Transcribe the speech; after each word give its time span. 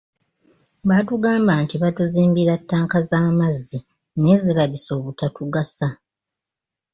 Baatugamba 0.89 1.53
nti 1.63 1.75
batuzimbira 1.81 2.53
ttanka 2.61 2.97
z'amazzi 3.09 3.77
naye 4.17 4.35
zirabise 4.43 4.89
obutatugasa. 4.97 5.87